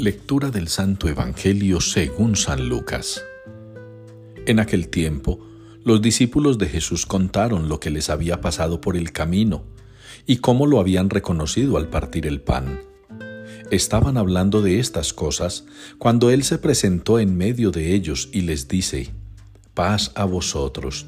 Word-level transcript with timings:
Lectura 0.00 0.50
del 0.52 0.68
Santo 0.68 1.08
Evangelio 1.08 1.80
según 1.80 2.36
San 2.36 2.68
Lucas. 2.68 3.20
En 4.46 4.60
aquel 4.60 4.90
tiempo, 4.90 5.44
los 5.82 6.00
discípulos 6.00 6.56
de 6.56 6.68
Jesús 6.68 7.04
contaron 7.04 7.68
lo 7.68 7.80
que 7.80 7.90
les 7.90 8.08
había 8.08 8.40
pasado 8.40 8.80
por 8.80 8.96
el 8.96 9.10
camino 9.10 9.64
y 10.24 10.36
cómo 10.36 10.68
lo 10.68 10.78
habían 10.78 11.10
reconocido 11.10 11.78
al 11.78 11.88
partir 11.88 12.28
el 12.28 12.40
pan. 12.40 12.78
Estaban 13.72 14.18
hablando 14.18 14.62
de 14.62 14.78
estas 14.78 15.12
cosas 15.12 15.64
cuando 15.98 16.30
Él 16.30 16.44
se 16.44 16.58
presentó 16.58 17.18
en 17.18 17.36
medio 17.36 17.72
de 17.72 17.92
ellos 17.92 18.28
y 18.32 18.42
les 18.42 18.68
dice, 18.68 19.10
paz 19.74 20.12
a 20.14 20.26
vosotros. 20.26 21.06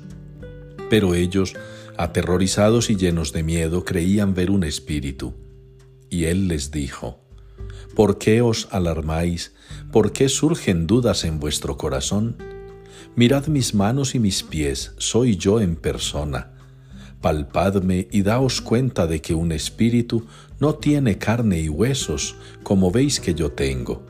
Pero 0.89 1.15
ellos, 1.15 1.55
aterrorizados 1.97 2.91
y 2.91 2.97
llenos 2.97 3.33
de 3.33 3.45
miedo, 3.45 3.85
creían 3.85 4.35
ver 4.35 4.51
un 4.51 4.65
espíritu. 4.65 5.33
Y 6.09 6.25
Él 6.25 6.49
les 6.49 6.73
dijo, 6.73 7.21
¿Por 7.95 8.19
qué 8.19 8.43
os 8.43 8.69
alarmáis? 8.71 9.55
¿Por 9.93 10.13
qué 10.13 10.29
surgen 10.29 10.87
dudas 10.87 11.25
en 11.25 11.41
vuestro 11.41 11.77
corazón? 11.77 12.37
Mirad 13.17 13.47
mis 13.49 13.75
manos 13.75 14.15
y 14.15 14.19
mis 14.19 14.43
pies, 14.43 14.95
soy 14.99 15.37
yo 15.37 15.61
en 15.61 15.77
persona. 15.77 16.53
Palpadme 17.21 18.09
y 18.11 18.23
daos 18.23 18.61
cuenta 18.61 19.07
de 19.07 19.21
que 19.21 19.35
un 19.35 19.53
espíritu 19.53 20.27
no 20.59 20.77
tiene 20.77 21.19
carne 21.19 21.61
y 21.61 21.69
huesos, 21.69 22.37
como 22.63 22.91
veis 22.91 23.21
que 23.21 23.35
yo 23.35 23.53
tengo. 23.53 24.07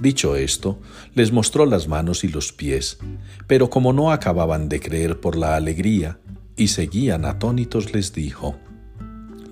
Dicho 0.00 0.36
esto, 0.36 0.78
les 1.14 1.32
mostró 1.32 1.66
las 1.66 1.88
manos 1.88 2.24
y 2.24 2.28
los 2.28 2.52
pies, 2.52 2.98
pero 3.46 3.68
como 3.68 3.92
no 3.92 4.10
acababan 4.12 4.68
de 4.68 4.80
creer 4.80 5.20
por 5.20 5.36
la 5.36 5.56
alegría 5.56 6.18
y 6.56 6.68
seguían 6.68 7.24
atónitos, 7.24 7.92
les 7.92 8.12
dijo, 8.12 8.56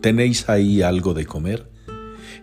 ¿Tenéis 0.01 0.49
ahí 0.49 0.83
algo 0.83 1.15
de 1.15 1.27
comer? 1.27 1.69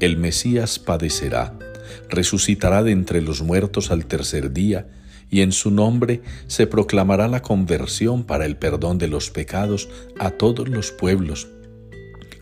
el 0.00 0.16
Mesías 0.16 0.78
padecerá, 0.78 1.56
resucitará 2.08 2.82
de 2.82 2.92
entre 2.92 3.20
los 3.22 3.42
muertos 3.42 3.90
al 3.90 4.06
tercer 4.06 4.52
día, 4.52 4.88
y 5.30 5.40
en 5.40 5.52
su 5.52 5.70
nombre 5.70 6.22
se 6.46 6.66
proclamará 6.66 7.28
la 7.28 7.42
conversión 7.42 8.24
para 8.24 8.46
el 8.46 8.56
perdón 8.56 8.98
de 8.98 9.08
los 9.08 9.30
pecados 9.30 9.88
a 10.18 10.30
todos 10.30 10.68
los 10.68 10.92
pueblos, 10.92 11.48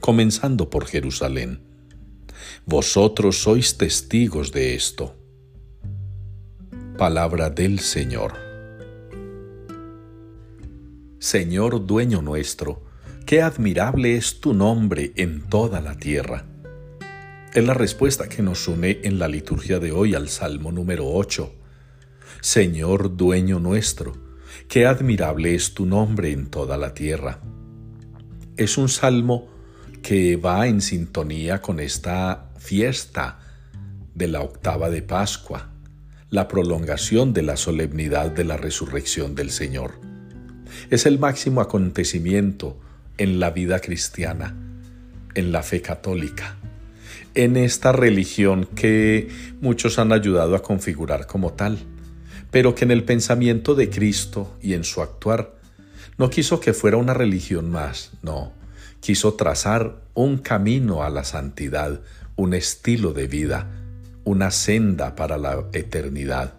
comenzando 0.00 0.68
por 0.68 0.86
Jerusalén. 0.86 1.60
Vosotros 2.66 3.42
sois 3.42 3.78
testigos 3.78 4.52
de 4.52 4.74
esto. 4.74 5.14
Palabra 6.98 7.50
del 7.50 7.80
Señor. 7.80 8.34
Señor 11.18 11.86
dueño 11.86 12.20
nuestro, 12.20 12.82
qué 13.26 13.42
admirable 13.42 14.16
es 14.16 14.40
tu 14.40 14.54
nombre 14.54 15.12
en 15.16 15.48
toda 15.48 15.80
la 15.80 15.96
tierra 15.96 16.51
es 17.54 17.66
la 17.66 17.74
respuesta 17.74 18.30
que 18.30 18.42
nos 18.42 18.66
une 18.66 19.00
en 19.04 19.18
la 19.18 19.28
liturgia 19.28 19.78
de 19.78 19.92
hoy 19.92 20.14
al 20.14 20.30
Salmo 20.30 20.72
número 20.72 21.06
8. 21.06 21.52
Señor 22.40 23.14
dueño 23.14 23.60
nuestro, 23.60 24.14
qué 24.68 24.86
admirable 24.86 25.54
es 25.54 25.74
tu 25.74 25.84
nombre 25.84 26.32
en 26.32 26.46
toda 26.46 26.78
la 26.78 26.94
tierra. 26.94 27.40
Es 28.56 28.78
un 28.78 28.88
salmo 28.88 29.48
que 30.02 30.36
va 30.36 30.66
en 30.66 30.80
sintonía 30.80 31.60
con 31.60 31.78
esta 31.78 32.52
fiesta 32.56 33.38
de 34.14 34.28
la 34.28 34.40
octava 34.40 34.88
de 34.88 35.02
Pascua, 35.02 35.74
la 36.30 36.48
prolongación 36.48 37.34
de 37.34 37.42
la 37.42 37.58
solemnidad 37.58 38.30
de 38.30 38.44
la 38.44 38.56
resurrección 38.56 39.34
del 39.34 39.50
Señor. 39.50 40.00
Es 40.88 41.04
el 41.04 41.18
máximo 41.18 41.60
acontecimiento 41.60 42.80
en 43.18 43.40
la 43.40 43.50
vida 43.50 43.78
cristiana, 43.80 44.56
en 45.34 45.52
la 45.52 45.62
fe 45.62 45.82
católica 45.82 46.61
en 47.34 47.56
esta 47.56 47.92
religión 47.92 48.66
que 48.74 49.28
muchos 49.60 49.98
han 49.98 50.12
ayudado 50.12 50.54
a 50.54 50.62
configurar 50.62 51.26
como 51.26 51.52
tal, 51.52 51.78
pero 52.50 52.74
que 52.74 52.84
en 52.84 52.90
el 52.90 53.04
pensamiento 53.04 53.74
de 53.74 53.88
Cristo 53.88 54.56
y 54.60 54.74
en 54.74 54.84
su 54.84 55.00
actuar 55.00 55.54
no 56.18 56.30
quiso 56.30 56.60
que 56.60 56.72
fuera 56.72 56.98
una 56.98 57.14
religión 57.14 57.70
más, 57.70 58.10
no, 58.22 58.52
quiso 59.00 59.34
trazar 59.34 60.02
un 60.14 60.38
camino 60.38 61.02
a 61.02 61.10
la 61.10 61.24
santidad, 61.24 62.00
un 62.36 62.54
estilo 62.54 63.12
de 63.12 63.26
vida, 63.26 63.70
una 64.24 64.50
senda 64.50 65.16
para 65.16 65.38
la 65.38 65.64
eternidad. 65.72 66.54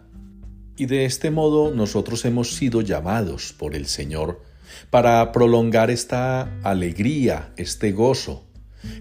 Y 0.76 0.88
de 0.88 1.06
este 1.06 1.30
modo 1.30 1.74
nosotros 1.74 2.26
hemos 2.26 2.56
sido 2.56 2.82
llamados 2.82 3.54
por 3.54 3.76
el 3.76 3.86
Señor 3.86 4.42
para 4.90 5.32
prolongar 5.32 5.92
esta 5.92 6.52
alegría, 6.64 7.54
este 7.58 7.92
gozo, 7.92 8.44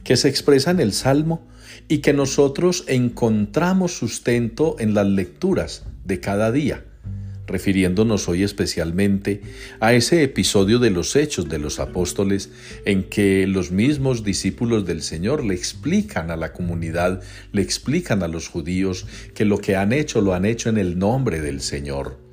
que 0.04 0.16
se 0.16 0.28
expresa 0.28 0.70
en 0.70 0.80
el 0.80 0.92
Salmo 0.92 1.46
y 1.88 1.98
que 1.98 2.12
nosotros 2.12 2.84
encontramos 2.86 3.96
sustento 3.96 4.76
en 4.78 4.94
las 4.94 5.06
lecturas 5.06 5.84
de 6.04 6.20
cada 6.20 6.52
día, 6.52 6.84
refiriéndonos 7.46 8.28
hoy 8.28 8.42
especialmente 8.42 9.42
a 9.80 9.92
ese 9.92 10.22
episodio 10.22 10.78
de 10.78 10.90
los 10.90 11.16
hechos 11.16 11.48
de 11.48 11.58
los 11.58 11.80
apóstoles 11.80 12.50
en 12.84 13.04
que 13.04 13.46
los 13.46 13.70
mismos 13.70 14.24
discípulos 14.24 14.86
del 14.86 15.02
Señor 15.02 15.44
le 15.44 15.54
explican 15.54 16.30
a 16.30 16.36
la 16.36 16.52
comunidad, 16.52 17.22
le 17.52 17.62
explican 17.62 18.22
a 18.22 18.28
los 18.28 18.48
judíos 18.48 19.06
que 19.34 19.44
lo 19.44 19.58
que 19.58 19.76
han 19.76 19.92
hecho 19.92 20.20
lo 20.20 20.34
han 20.34 20.44
hecho 20.44 20.68
en 20.68 20.78
el 20.78 20.98
nombre 20.98 21.40
del 21.40 21.60
Señor. 21.60 22.31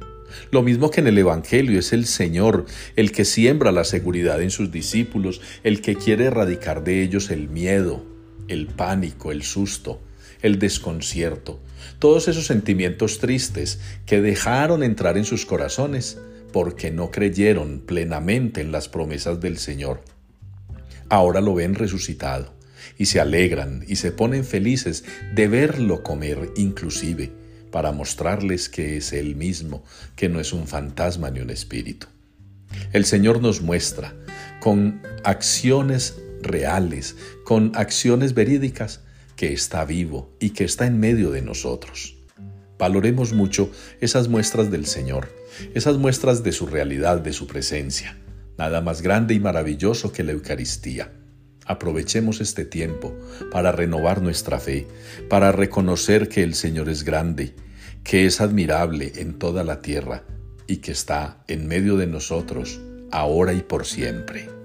Lo 0.52 0.62
mismo 0.62 0.92
que 0.92 1.02
en 1.02 1.08
el 1.08 1.18
Evangelio 1.18 1.80
es 1.80 1.94
el 1.94 2.06
Señor 2.06 2.66
el 2.96 3.12
que 3.12 3.26
siembra 3.26 3.72
la 3.72 3.84
seguridad 3.84 4.42
en 4.42 4.52
sus 4.52 4.72
discípulos, 4.72 5.42
el 5.64 5.82
que 5.82 5.96
quiere 5.96 6.26
erradicar 6.26 6.84
de 6.84 7.02
ellos 7.04 7.30
el 7.32 7.50
miedo, 7.50 8.04
el 8.48 8.68
pánico, 8.68 9.32
el 9.32 9.44
susto, 9.44 10.02
el 10.42 10.60
desconcierto, 10.60 11.60
todos 12.00 12.28
esos 12.28 12.46
sentimientos 12.46 13.20
tristes 13.20 13.80
que 14.06 14.22
dejaron 14.22 14.84
entrar 14.84 15.18
en 15.18 15.26
sus 15.26 15.46
corazones 15.46 16.18
porque 16.52 16.92
no 16.92 17.12
creyeron 17.12 17.80
plenamente 17.86 18.62
en 18.62 18.72
las 18.72 18.90
promesas 18.90 19.40
del 19.40 19.58
Señor. 19.58 20.02
Ahora 21.10 21.42
lo 21.42 21.54
ven 21.54 21.76
resucitado 21.76 22.54
y 22.98 23.06
se 23.06 23.20
alegran 23.20 23.84
y 23.88 23.98
se 23.98 24.12
ponen 24.12 24.44
felices 24.44 25.04
de 25.34 25.48
verlo 25.48 26.04
comer 26.04 26.50
inclusive 26.56 27.32
para 27.72 27.92
mostrarles 27.92 28.70
que 28.70 28.98
es 28.98 29.14
Él 29.14 29.36
mismo, 29.36 29.84
que 30.16 30.30
no 30.30 30.40
es 30.40 30.54
un 30.54 30.68
fantasma 30.68 31.30
ni 31.30 31.40
un 31.40 31.50
espíritu. 31.50 32.08
El 32.94 33.06
Señor 33.06 33.42
nos 33.42 33.62
muestra 33.62 34.14
con 34.60 35.02
acciones 35.24 36.18
reales, 36.42 37.16
con 37.44 37.72
acciones 37.76 38.34
verídicas, 38.34 39.02
que 39.36 39.54
está 39.54 39.86
vivo 39.86 40.36
y 40.40 40.50
que 40.50 40.66
está 40.66 40.86
en 40.86 41.00
medio 41.00 41.32
de 41.32 41.42
nosotros. 41.42 42.18
Valoremos 42.78 43.34
mucho 43.34 43.72
esas 44.02 44.28
muestras 44.28 44.70
del 44.72 44.86
Señor, 44.86 45.30
esas 45.74 45.98
muestras 45.98 46.44
de 46.44 46.52
su 46.52 46.66
realidad, 46.66 47.20
de 47.22 47.34
su 47.34 47.48
presencia. 47.48 48.18
Nada 48.58 48.82
más 48.82 49.02
grande 49.02 49.34
y 49.34 49.40
maravilloso 49.40 50.12
que 50.12 50.24
la 50.24 50.34
Eucaristía. 50.34 51.12
Aprovechemos 51.70 52.42
este 52.42 52.66
tiempo 52.66 53.16
para 53.52 53.72
renovar 53.72 54.24
nuestra 54.24 54.60
fe, 54.60 54.88
para 55.30 55.52
reconocer 55.52 56.28
que 56.28 56.42
el 56.42 56.56
Señor 56.56 56.90
es 56.90 57.04
grande, 57.04 57.54
que 58.04 58.26
es 58.26 58.42
admirable 58.42 59.14
en 59.18 59.38
toda 59.38 59.64
la 59.64 59.80
tierra 59.80 60.24
y 60.66 60.78
que 60.78 60.92
está 60.92 61.44
en 61.48 61.68
medio 61.68 61.96
de 61.96 62.08
nosotros, 62.08 62.82
ahora 63.12 63.54
y 63.54 63.62
por 63.62 63.86
siempre. 63.86 64.59